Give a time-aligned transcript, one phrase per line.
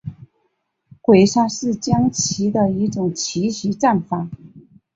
[0.99, 4.27] 鬼杀是将棋的一种奇袭战法。